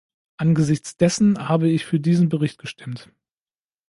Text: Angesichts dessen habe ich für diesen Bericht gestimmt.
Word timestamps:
Angesichts 0.37 0.97
dessen 0.97 1.47
habe 1.47 1.69
ich 1.69 1.85
für 1.85 1.99
diesen 1.99 2.27
Bericht 2.27 2.57
gestimmt. 2.57 3.11